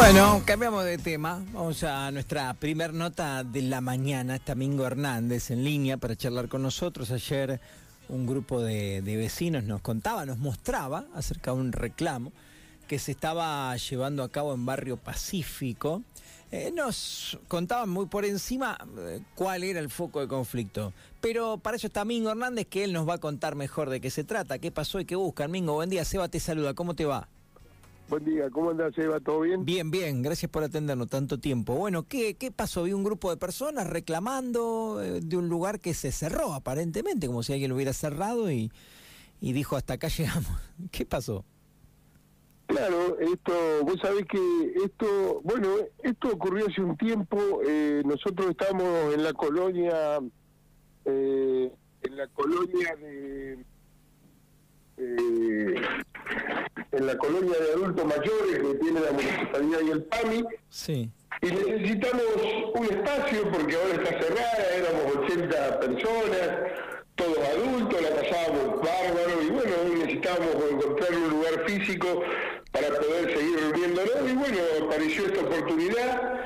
Bueno, 0.00 0.42
cambiamos 0.46 0.82
de 0.86 0.96
tema. 0.96 1.44
Vamos 1.52 1.84
a 1.84 2.10
nuestra 2.10 2.54
primer 2.54 2.94
nota 2.94 3.44
de 3.44 3.60
la 3.60 3.82
mañana. 3.82 4.36
Está 4.36 4.54
Mingo 4.54 4.86
Hernández 4.86 5.50
en 5.50 5.62
línea 5.62 5.98
para 5.98 6.16
charlar 6.16 6.48
con 6.48 6.62
nosotros. 6.62 7.10
Ayer 7.10 7.60
un 8.08 8.26
grupo 8.26 8.62
de, 8.62 9.02
vecinos 9.02 9.64
nos 9.64 9.82
contaba, 9.82 10.24
nos 10.24 10.38
mostraba 10.38 11.04
acerca 11.14 11.52
de 11.52 11.58
un 11.58 11.72
reclamo 11.72 12.32
que 12.88 12.98
se 12.98 13.12
estaba 13.12 13.76
llevando 13.76 14.22
a 14.22 14.30
cabo 14.30 14.54
en 14.54 14.64
Barrio 14.64 14.96
Pacífico. 14.96 16.02
Eh, 16.50 16.72
nos 16.74 17.38
contaban 17.46 17.90
muy 17.90 18.06
por 18.06 18.24
encima 18.24 18.78
eh, 19.00 19.20
cuál 19.34 19.64
era 19.64 19.80
el 19.80 19.90
foco 19.90 20.20
de 20.20 20.28
conflicto. 20.28 20.94
Pero 21.20 21.58
para 21.58 21.76
eso 21.76 21.88
está 21.88 22.06
Mingo 22.06 22.30
Hernández, 22.30 22.66
que 22.68 22.84
él 22.84 22.94
nos 22.94 23.06
va 23.06 23.14
a 23.14 23.18
contar 23.18 23.54
mejor 23.54 23.90
de 23.90 24.00
qué 24.00 24.10
se 24.10 24.24
trata, 24.24 24.58
qué 24.58 24.70
pasó 24.70 24.98
y 24.98 25.04
qué 25.04 25.14
buscan. 25.14 25.50
Mingo, 25.50 25.74
buen 25.74 25.90
día. 25.90 26.06
Seba 26.06 26.28
te 26.28 26.40
saluda. 26.40 26.72
¿Cómo 26.72 26.94
te 26.94 27.04
va? 27.04 27.28
Buen 28.10 28.24
día, 28.24 28.50
¿cómo 28.50 28.70
andás, 28.70 28.98
Eva? 28.98 29.20
¿Todo 29.20 29.42
bien? 29.42 29.64
Bien, 29.64 29.88
bien, 29.88 30.20
gracias 30.20 30.50
por 30.50 30.64
atendernos 30.64 31.08
tanto 31.08 31.38
tiempo. 31.38 31.76
Bueno, 31.76 32.08
¿qué, 32.08 32.34
qué 32.34 32.50
pasó? 32.50 32.82
Vi 32.82 32.92
un 32.92 33.04
grupo 33.04 33.30
de 33.30 33.36
personas 33.36 33.88
reclamando 33.88 35.00
eh, 35.00 35.20
de 35.22 35.36
un 35.36 35.48
lugar 35.48 35.78
que 35.78 35.94
se 35.94 36.10
cerró, 36.10 36.52
aparentemente, 36.52 37.28
como 37.28 37.44
si 37.44 37.52
alguien 37.52 37.68
lo 37.68 37.76
hubiera 37.76 37.92
cerrado 37.92 38.50
y, 38.50 38.72
y 39.40 39.52
dijo 39.52 39.76
hasta 39.76 39.94
acá 39.94 40.08
llegamos. 40.18 40.50
¿Qué 40.90 41.06
pasó? 41.06 41.44
Claro, 42.66 43.16
esto, 43.20 43.52
vos 43.84 44.00
sabés 44.02 44.26
que 44.26 44.72
esto, 44.84 45.40
bueno, 45.44 45.68
esto 46.02 46.30
ocurrió 46.32 46.66
hace 46.66 46.80
un 46.80 46.96
tiempo, 46.96 47.38
eh, 47.64 48.02
nosotros 48.04 48.50
estamos 48.50 49.14
en 49.14 49.22
la 49.22 49.32
colonia, 49.34 50.18
eh, 51.04 51.72
en 52.02 52.16
la 52.16 52.26
colonia 52.26 52.96
de, 52.96 53.64
eh, 55.00 55.74
en 56.92 57.06
la 57.06 57.16
colonia 57.18 57.56
de 57.58 57.72
adultos 57.72 58.04
mayores 58.04 58.58
que 58.58 58.74
tiene 58.80 59.00
la 59.00 59.12
municipalidad 59.12 59.80
y 59.86 59.90
el 59.90 60.02
PAMI, 60.04 60.44
Sí. 60.68 61.10
y 61.42 61.46
necesitamos 61.46 62.24
un 62.74 62.84
espacio 62.84 63.50
porque 63.50 63.76
ahora 63.76 63.94
está 64.02 64.10
cerrada, 64.20 64.74
éramos 64.76 65.16
80 65.24 65.80
personas, 65.80 66.48
todos 67.14 67.38
adultos, 67.38 68.02
la 68.02 68.10
pasábamos 68.10 68.80
bárbaro 68.80 69.42
y 69.42 69.50
bueno, 69.50 69.72
hoy 69.84 69.98
necesitábamos 70.00 70.54
encontrar 70.70 71.12
un 71.14 71.30
lugar 71.30 71.64
físico 71.66 72.22
para 72.72 72.88
poder 72.88 73.36
seguir 73.36 73.58
reuniéndonos 73.60 74.30
y 74.30 74.34
bueno, 74.34 74.58
apareció 74.86 75.26
esta 75.26 75.40
oportunidad, 75.40 76.40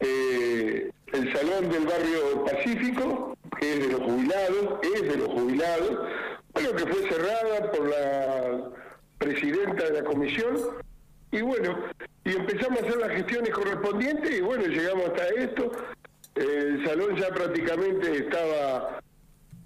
eh, 0.00 0.90
el 1.12 1.32
Salón 1.32 1.70
del 1.70 1.84
Barrio 1.86 2.44
Pacífico, 2.44 3.36
que 3.60 3.72
es 3.74 3.80
de 3.80 3.88
los 3.92 4.00
jubilados, 4.00 4.78
es 4.94 5.02
de 5.02 5.16
los 5.16 5.28
jubilados, 5.28 5.98
bueno, 6.54 6.72
que 6.72 6.86
fue 6.86 7.08
cerrada 7.08 7.70
por 7.70 7.88
la 7.88 8.70
presidenta 9.18 9.84
de 9.84 10.02
la 10.02 10.04
comisión 10.04 10.56
y 11.30 11.40
bueno, 11.40 11.78
y 12.24 12.36
empezamos 12.36 12.82
a 12.82 12.86
hacer 12.86 12.96
las 12.98 13.10
gestiones 13.10 13.50
correspondientes 13.50 14.38
y 14.38 14.40
bueno, 14.42 14.66
llegamos 14.66 15.06
hasta 15.06 15.28
esto. 15.28 15.72
El 16.34 16.86
salón 16.86 17.16
ya 17.16 17.28
prácticamente 17.28 18.18
estaba, 18.18 19.00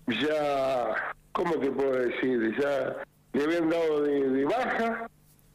ya, 0.07 1.15
¿cómo 1.33 1.55
te 1.55 1.71
puedo 1.71 1.93
decir? 1.93 2.57
Ya 2.59 2.97
le 3.33 3.45
habían 3.45 3.69
dado 3.69 4.03
de, 4.03 4.31
de 4.31 4.45
baja. 4.45 5.11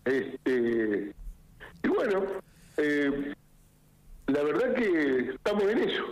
Este, 0.05 1.13
y 1.83 1.87
bueno, 1.87 2.25
eh, 2.77 3.33
la 4.27 4.43
verdad 4.43 4.73
que 4.73 5.31
estamos 5.33 5.63
en 5.63 5.77
eso. 5.79 6.03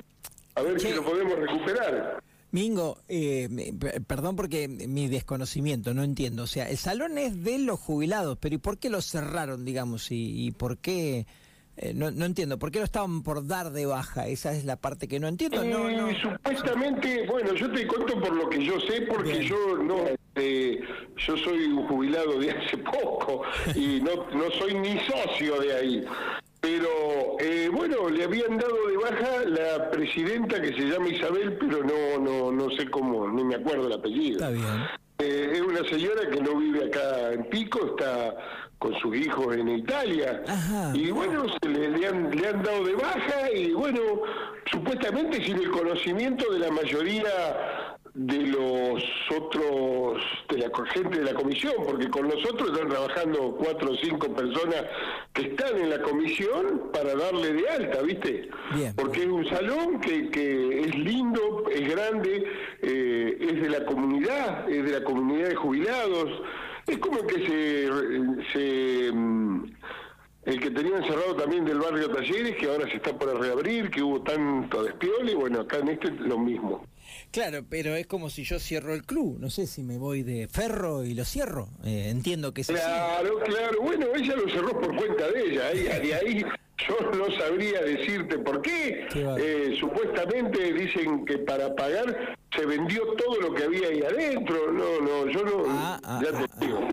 A 0.55 0.61
ver 0.61 0.79
si 0.79 0.93
lo 0.93 1.03
podemos 1.03 1.39
recuperar. 1.39 2.21
Mingo, 2.51 2.97
eh, 3.07 3.47
perdón 4.07 4.35
porque 4.35 4.67
mi 4.67 5.07
desconocimiento, 5.07 5.93
no 5.93 6.03
entiendo. 6.03 6.43
O 6.43 6.47
sea, 6.47 6.69
el 6.69 6.77
salón 6.77 7.17
es 7.17 7.43
de 7.43 7.59
los 7.59 7.79
jubilados, 7.79 8.37
pero 8.39 8.55
¿y 8.55 8.57
por 8.57 8.77
qué 8.77 8.89
lo 8.89 9.01
cerraron, 9.01 9.65
digamos? 9.65 10.11
¿Y, 10.11 10.47
y 10.47 10.51
por 10.51 10.77
qué? 10.79 11.27
eh, 11.81 11.93
no, 11.93 12.11
no 12.11 12.25
entiendo. 12.25 12.59
¿Por 12.59 12.71
qué 12.71 12.79
lo 12.79 12.85
estaban 12.85 13.23
por 13.23 13.45
dar 13.47 13.71
de 13.71 13.85
baja? 13.85 14.27
Esa 14.27 14.51
es 14.51 14.65
la 14.65 14.75
parte 14.75 15.07
que 15.07 15.19
no 15.19 15.27
entiendo. 15.29 15.63
No, 15.63 15.87
Eh, 15.89 15.95
no. 15.95 16.09
supuestamente, 16.19 17.25
bueno, 17.27 17.53
yo 17.53 17.71
te 17.71 17.87
cuento 17.87 18.19
por 18.19 18.33
lo 18.35 18.49
que 18.49 18.65
yo 18.65 18.79
sé, 18.81 19.03
porque 19.03 19.31
Bien. 19.37 19.43
yo 19.43 19.77
no, 19.77 19.95
eh, 20.35 20.79
yo 21.25 21.37
soy 21.37 21.65
un 21.67 21.87
jubilado 21.87 22.37
de 22.39 22.51
hace 22.51 22.77
poco 22.79 23.43
y 23.75 24.01
no, 24.01 24.29
no 24.31 24.51
soy 24.59 24.73
ni 24.73 24.97
socio 25.05 25.61
de 25.61 25.73
ahí. 25.75 26.03
Eh, 27.41 27.69
bueno, 27.71 28.09
le 28.09 28.25
habían 28.25 28.57
dado 28.57 28.75
de 28.87 28.97
baja 28.97 29.45
la 29.45 29.89
presidenta 29.91 30.61
que 30.61 30.73
se 30.73 30.81
llama 30.81 31.07
Isabel, 31.07 31.57
pero 31.57 31.83
no, 31.83 32.19
no, 32.19 32.51
no 32.51 32.69
sé 32.75 32.89
cómo, 32.89 33.29
ni 33.29 33.45
me 33.45 33.55
acuerdo 33.55 33.87
el 33.87 33.93
apellido. 33.93 34.39
Está 34.39 34.49
bien. 34.49 34.65
Eh, 35.19 35.51
es 35.53 35.61
una 35.61 35.87
señora 35.87 36.29
que 36.29 36.41
no 36.41 36.55
vive 36.55 36.87
acá 36.87 37.31
en 37.31 37.45
Pico, 37.45 37.95
está 37.95 38.35
con 38.77 38.93
sus 38.99 39.15
hijos 39.15 39.55
en 39.55 39.69
Italia. 39.69 40.43
Ajá. 40.47 40.91
Y 40.93 41.11
bueno, 41.11 41.45
se 41.61 41.69
le, 41.69 41.91
le 41.91 42.07
han, 42.07 42.29
le 42.31 42.47
han 42.47 42.61
dado 42.61 42.83
de 42.83 42.93
baja 42.95 43.51
y 43.53 43.71
bueno, 43.71 43.99
supuestamente 44.69 45.43
sin 45.43 45.57
el 45.57 45.71
conocimiento 45.71 46.51
de 46.51 46.59
la 46.59 46.71
mayoría 46.71 47.29
de 48.13 48.47
los 48.47 49.03
otros, 49.37 50.21
de 50.49 50.57
la 50.57 50.71
gente 50.93 51.19
de 51.19 51.25
la 51.25 51.33
comisión, 51.33 51.73
porque 51.85 52.09
con 52.09 52.27
nosotros 52.27 52.71
están 52.71 52.89
trabajando 52.89 53.55
cuatro 53.57 53.91
o 53.91 53.95
cinco 53.97 54.33
personas 54.33 54.85
que 55.33 55.43
están 55.43 55.77
en 55.77 55.89
la 55.89 56.01
comisión 56.01 56.89
para 56.91 57.15
darle 57.15 57.53
de 57.53 57.69
alta, 57.69 58.01
¿viste? 58.01 58.49
Bien. 58.73 58.95
Porque 58.95 59.21
es 59.21 59.27
un 59.27 59.47
salón 59.47 60.01
que, 60.01 60.29
que 60.29 60.81
es 60.81 60.95
lindo, 60.95 61.65
es 61.71 61.87
grande, 61.87 62.45
eh, 62.81 63.37
es 63.39 63.61
de 63.61 63.69
la 63.69 63.85
comunidad, 63.85 64.69
es 64.69 64.83
de 64.85 64.99
la 64.99 65.03
comunidad 65.03 65.49
de 65.49 65.55
jubilados. 65.55 66.41
Es 66.87 66.97
como 66.97 67.25
que 67.27 67.45
se, 67.45 67.89
se 68.51 69.11
mm, 69.11 69.65
el 70.45 70.59
que 70.59 70.71
tenían 70.71 71.03
cerrado 71.03 71.35
también 71.35 71.63
del 71.63 71.79
barrio 71.79 72.09
Talleres, 72.09 72.55
que 72.55 72.65
ahora 72.65 72.89
se 72.89 72.97
está 72.97 73.17
por 73.17 73.39
reabrir, 73.39 73.91
que 73.91 74.01
hubo 74.01 74.21
tanto 74.21 74.83
despiole, 74.83 75.35
bueno, 75.35 75.61
acá 75.61 75.77
en 75.77 75.89
este 75.89 76.09
lo 76.11 76.39
mismo. 76.39 76.85
Claro, 77.31 77.63
pero 77.69 77.95
es 77.95 78.07
como 78.07 78.29
si 78.29 78.43
yo 78.43 78.59
cierro 78.59 78.93
el 78.93 79.03
club. 79.03 79.37
No 79.39 79.49
sé 79.49 79.67
si 79.67 79.83
me 79.83 79.97
voy 79.97 80.23
de 80.23 80.47
ferro 80.47 81.03
y 81.03 81.13
lo 81.13 81.25
cierro. 81.25 81.69
Eh, 81.83 82.07
entiendo 82.09 82.53
que 82.53 82.61
es 82.61 82.69
así. 82.69 82.79
Claro, 82.79 83.39
claro. 83.39 83.81
Bueno, 83.81 84.07
ella 84.15 84.35
lo 84.35 84.49
cerró 84.49 84.79
por 84.79 84.95
cuenta 84.95 85.29
de 85.29 85.43
ella. 85.43 85.67
Ahí, 85.67 85.83
de 85.83 86.15
ahí 86.15 86.45
yo 86.87 87.11
no 87.11 87.31
sabría 87.37 87.81
decirte 87.83 88.39
por 88.39 88.61
qué. 88.61 89.07
Eh, 89.13 89.75
supuestamente 89.79 90.73
dicen 90.73 91.25
que 91.25 91.37
para 91.39 91.75
pagar 91.75 92.35
se 92.55 92.65
vendió 92.65 93.03
todo 93.13 93.39
lo 93.41 93.53
que 93.53 93.63
había 93.63 93.89
ahí 93.89 94.01
adentro. 94.01 94.71
No, 94.71 94.99
no, 95.01 95.31
yo 95.31 95.43
no. 95.43 95.63
Ah, 95.67 95.99
ah, 96.03 96.21
ya 96.23 96.31
te 96.31 96.43
ah, 96.45 96.57
digo. 96.59 96.89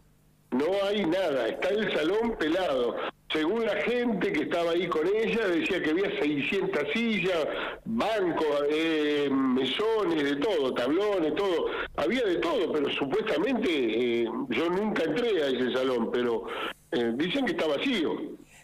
No 0.50 0.86
hay 0.86 1.04
nada. 1.06 1.48
Está 1.48 1.68
el 1.68 1.92
salón 1.94 2.36
pelado. 2.38 2.96
Según 3.36 3.66
la 3.66 3.76
gente 3.82 4.32
que 4.32 4.44
estaba 4.44 4.70
ahí 4.70 4.86
con 4.88 5.06
ella, 5.06 5.46
decía 5.48 5.82
que 5.82 5.90
había 5.90 6.08
600 6.18 6.84
sillas, 6.94 7.46
bancos, 7.84 8.62
eh, 8.70 9.28
mesones, 9.30 10.24
de 10.24 10.36
todo, 10.36 10.72
tablones, 10.72 11.34
todo. 11.34 11.66
Había 11.96 12.24
de 12.24 12.36
todo, 12.36 12.72
pero 12.72 12.88
supuestamente 12.92 13.68
eh, 14.22 14.24
yo 14.48 14.70
nunca 14.70 15.02
entré 15.04 15.42
a 15.42 15.48
ese 15.48 15.70
salón, 15.72 16.10
pero 16.10 16.44
eh, 16.92 17.12
dicen 17.16 17.44
que 17.44 17.52
está 17.52 17.66
vacío. 17.66 18.14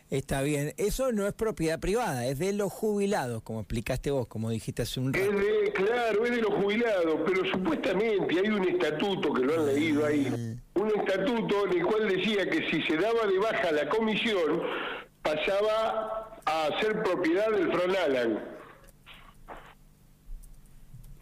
Está 0.09 0.41
bien. 0.41 0.73
Eso 0.79 1.13
no 1.13 1.27
es 1.27 1.35
propiedad 1.35 1.79
privada, 1.79 2.27
es 2.27 2.39
de 2.39 2.55
los 2.55 2.73
jubilados, 2.73 3.43
como 3.43 3.61
explicaste 3.61 4.11
vos, 4.11 4.27
como 4.27 4.49
dijiste 4.49 4.83
hace 4.83 5.01
un 5.01 5.15
Es 5.15 5.27
rato. 5.27 5.39
de, 5.39 5.73
claro, 5.73 6.25
es 6.25 6.31
de 6.31 6.41
los 6.43 6.55
jubilados, 6.55 7.21
pero 7.27 7.45
supuestamente 7.51 8.39
hay 8.39 8.49
un 8.49 8.67
estatuto 8.69 9.35
que 9.35 9.43
lo 9.43 9.55
han 9.61 9.67
leído 9.67 10.07
ahí, 10.07 10.57
un 10.83 11.01
estatuto 11.01 11.67
en 11.67 11.79
el 11.79 11.87
cual 11.87 12.09
decía 12.09 12.49
que 12.49 12.69
si 12.71 12.83
se 12.83 12.97
daba 12.97 13.27
de 13.27 13.39
baja 13.39 13.73
la 13.73 13.89
comisión, 13.89 14.63
pasaba 15.23 16.41
a 16.45 16.81
ser 16.81 17.03
propiedad 17.03 17.51
del 17.51 17.73
Fran 17.73 17.97
Alan. 17.97 18.52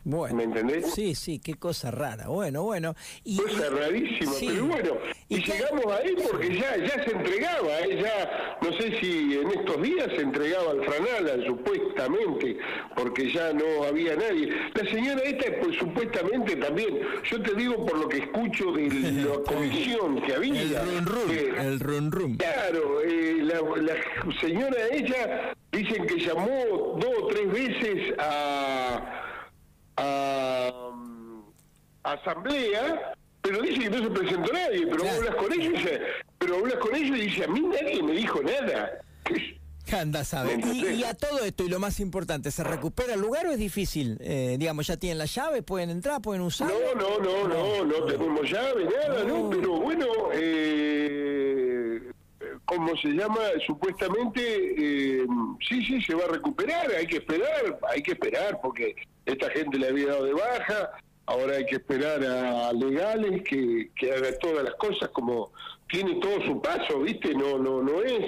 Bueno. 0.03 0.34
¿Me 0.37 0.44
entendés? 0.44 0.93
Sí, 0.94 1.15
sí, 1.15 1.38
qué 1.38 1.55
cosa 1.55 1.91
rara. 1.91 2.28
Bueno, 2.28 2.62
bueno. 2.62 2.94
Y, 3.25 3.37
Cosa 3.37 3.69
rarísima, 3.71 4.33
Sí. 4.33 4.47
pero 4.50 4.65
bueno, 4.66 4.91
y, 5.28 5.37
¿Y 5.37 5.43
qué- 5.43 5.53
llegamos 5.53 5.87
ahí 5.87 6.15
porque 6.31 6.55
ya 6.56 6.77
ya 6.78 7.05
se 7.05 7.11
entregaba, 7.12 7.81
¿eh? 7.81 8.00
ya 8.03 8.59
no 8.62 8.72
sé 8.78 8.99
si 9.00 9.34
en 9.34 9.50
estos 9.50 9.83
días 9.83 10.09
se 10.16 10.22
entregaba 10.22 10.70
al 10.73 10.85
Franalan, 10.85 11.44
supuestamente, 11.47 12.56
porque 12.97 13.31
ya 13.31 13.52
no 13.52 13.85
había 13.87 14.17
nadie. 14.17 14.49
La 14.75 14.91
señora 14.91 15.20
esta, 15.23 15.44
pues 15.62 15.76
supuestamente 15.79 16.56
también, 16.56 16.99
yo 17.31 17.43
te 17.43 17.55
digo 17.55 17.85
por 17.85 17.99
lo 17.99 18.08
que 18.08 18.19
escucho 18.19 18.73
de 18.73 18.88
la 19.29 19.43
comisión 19.52 20.20
que 20.23 20.35
había. 20.35 20.62
el 20.62 21.05
run 21.05 21.06
run, 21.06 21.29
que- 21.29 21.61
el 21.61 21.81
run 21.81 22.11
run. 22.12 22.37
Claro, 22.37 23.00
eh, 23.02 23.38
la, 23.43 23.61
la 23.82 23.94
señora 24.41 24.76
ella 24.93 25.52
dicen 25.73 26.06
que 26.06 26.17
llamó 26.19 26.97
dos 26.99 27.11
o 27.23 27.26
tres 27.29 27.52
veces 27.52 28.14
a, 28.19 28.80
asamblea, 32.02 33.14
pero 33.43 33.62
dice 33.62 33.81
que 33.81 33.91
no 33.91 33.99
se 34.05 34.11
presentó 34.11 34.52
nadie, 34.52 34.87
pero 34.87 35.02
Claro. 35.02 35.05
vos 35.05 35.29
hablas 35.29 35.35
con 35.37 35.52
ellos, 35.52 35.67
y 35.67 35.76
dice- 35.76 36.00
pero 36.38 36.56
hablas 36.56 36.76
con 36.76 36.94
ellos 36.94 37.17
y 37.19 37.20
dice, 37.23 37.44
a 37.44 37.49
mí 37.49 37.61
nadie 37.61 38.02
me 38.02 38.12
dijo 38.12 38.41
nada. 38.43 38.91
Anda, 39.93 40.23
sabe. 40.23 40.56
¿Me 40.56 40.73
Y, 40.73 40.87
y 41.00 41.05
a 41.05 41.14
todo 41.14 41.41
esto, 41.44 41.64
y 41.64 41.69
lo 41.69 41.81
más 41.81 41.99
importante, 41.99 42.52
¿se 42.52 42.62
recupera 42.62 43.14
el 43.14 43.20
lugar 43.20 43.47
o 43.49 43.50
es 43.50 43.58
difícil? 43.58 44.19
Eh, 44.20 44.55
digamos, 44.56 44.87
ya 44.87 44.97
tienen 44.97 45.19
la 45.19 45.25
llave, 45.25 45.62
pueden 45.62 45.91
entrar, 45.91 46.23
pueden 46.23 46.43
usar. 46.43 46.70
No, 46.70 46.94
no, 46.94 47.19
no, 47.19 47.49
no, 47.49 47.85
no 47.85 48.05
tenemos 48.05 48.49
llave, 48.49 48.85
nada, 48.85 49.25
no, 49.25 49.38
No. 49.44 49.50
pero 49.50 49.73
bueno, 49.81 50.06
eh, 50.32 52.00
como 52.67 52.97
se 52.99 53.08
llama, 53.08 53.41
supuestamente, 53.67 54.41
eh, 54.43 55.26
sí, 55.69 55.85
sí, 55.85 56.00
se 56.02 56.14
va 56.14 56.25
a 56.25 56.29
recuperar, 56.29 56.88
hay 56.93 57.06
que 57.06 57.17
esperar, 57.17 57.79
hay 57.88 58.02
que 58.02 58.12
esperar, 58.12 58.61
porque 58.62 58.94
esta 59.26 59.50
gente 59.50 59.76
le 59.79 59.88
había 59.88 60.06
dado 60.08 60.25
de 60.25 60.35
baja, 60.35 60.91
ahora 61.31 61.56
hay 61.56 61.65
que 61.67 61.77
esperar 61.77 62.23
a 62.25 62.73
legales 62.73 63.43
que, 63.49 63.91
que 63.94 64.12
hagan 64.12 64.35
todas 64.41 64.65
las 64.65 64.75
cosas 64.75 65.09
como 65.11 65.53
tiene 65.88 66.15
todo 66.21 66.41
su 66.44 66.61
paso, 66.61 67.00
¿viste? 67.00 67.32
No, 67.35 67.56
no, 67.59 67.82
no 67.82 68.03
es 68.03 68.25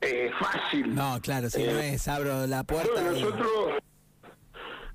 eh, 0.00 0.30
fácil. 0.38 0.94
No, 0.94 1.20
claro, 1.22 1.48
si 1.48 1.62
no 1.62 1.78
Eh, 1.78 1.94
es, 1.94 2.08
abro 2.08 2.46
la 2.46 2.64
puerta. 2.64 3.00
no, 3.00 3.16
y- 3.16 3.20
nosotros, 3.22 3.74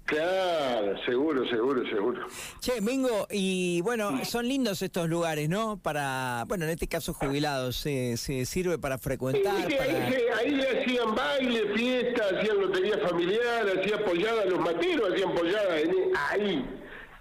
claro, 0.06 0.98
seguro, 1.06 1.48
seguro, 1.48 1.88
seguro. 1.89 2.27
Che, 2.60 2.81
Mingo, 2.81 3.28
y 3.31 3.81
bueno, 3.81 4.24
son 4.25 4.48
lindos 4.48 4.81
estos 4.81 5.07
lugares, 5.10 5.48
¿no? 5.50 5.78
Para, 5.81 6.44
bueno, 6.48 6.66
en 6.66 6.71
este 6.71 6.88
caso 6.88 7.13
jubilados, 7.13 7.75
se, 7.78 8.18
se 8.18 8.45
sirve 8.45 8.78
para 8.78 8.98
frecuentar, 8.98 9.63
para... 9.78 9.83
ahí, 10.07 10.12
se- 10.13 10.31
ahí 10.31 10.62
hacían 11.06 11.16
baile, 11.16 11.74
fiesta, 11.75 12.24
hacían 12.25 12.62
lotería 12.62 12.98
familiar, 13.00 13.66
hacían 13.80 14.04
polladas, 14.04 14.46
los 14.48 14.60
materos 14.60 15.13
hacían 15.13 15.34
polladas 15.34 15.84
e- 15.84 16.12
ahí, 16.30 16.66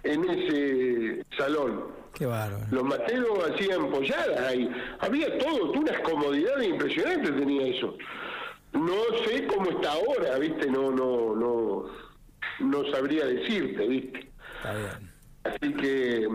en 0.03 0.29
ese 0.29 1.25
salón. 1.37 1.95
Qué 2.13 2.25
bárbaro. 2.25 2.65
Los 2.71 2.83
materos 2.83 3.49
hacían 3.49 3.89
polladas 3.89 4.39
ahí. 4.39 4.69
Había 4.99 5.37
todo, 5.37 5.71
unas 5.73 5.99
comodidades 6.01 6.67
impresionantes 6.67 7.35
tenía 7.35 7.67
eso. 7.67 7.97
No 8.71 8.95
sé 9.25 9.45
cómo 9.47 9.69
está 9.71 9.93
ahora, 9.93 10.37
¿viste? 10.37 10.69
No, 10.69 10.91
no, 10.91 11.35
no, 11.35 11.85
no 12.59 12.91
sabría 12.91 13.25
decirte, 13.25 13.87
¿viste? 13.87 14.29
Está 14.57 14.75
bien. 14.75 15.11
Así 15.43 15.73
que, 15.73 16.27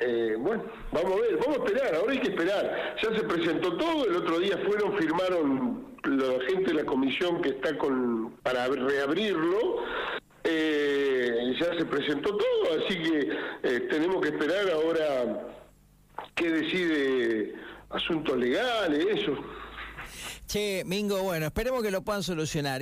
eh, 0.00 0.36
bueno, 0.38 0.64
vamos 0.92 1.12
a 1.12 1.20
ver, 1.22 1.36
vamos 1.38 1.58
a 1.58 1.64
esperar, 1.64 1.94
ahora 1.94 2.12
hay 2.12 2.20
que 2.20 2.28
esperar. 2.28 2.96
Ya 3.02 3.16
se 3.16 3.24
presentó 3.24 3.76
todo, 3.76 4.06
el 4.06 4.16
otro 4.16 4.38
día 4.38 4.58
fueron, 4.64 4.96
firmaron 4.96 5.95
la 6.06 6.44
gente 6.46 6.72
de 6.72 6.74
la 6.74 6.84
comisión 6.84 7.40
que 7.40 7.50
está 7.50 7.76
con 7.76 8.32
para 8.42 8.66
reabrirlo, 8.66 9.84
eh, 10.44 11.54
ya 11.58 11.76
se 11.76 11.84
presentó 11.84 12.36
todo, 12.36 12.84
así 12.84 13.02
que 13.02 13.28
eh, 13.62 13.80
tenemos 13.90 14.20
que 14.22 14.28
esperar 14.28 14.70
ahora 14.70 15.48
qué 16.34 16.50
decide 16.50 17.54
asuntos 17.90 18.36
legales, 18.36 19.06
eso. 19.18 19.36
Che, 20.46 20.84
Mingo, 20.86 21.20
bueno, 21.22 21.46
esperemos 21.46 21.82
que 21.82 21.90
lo 21.90 22.02
puedan 22.02 22.22
solucionar. 22.22 22.80